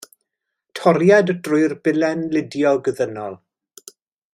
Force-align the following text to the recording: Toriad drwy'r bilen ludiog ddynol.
Toriad 0.79 1.29
drwy'r 1.49 1.77
bilen 1.89 2.27
ludiog 2.33 2.83
ddynol. 3.01 3.41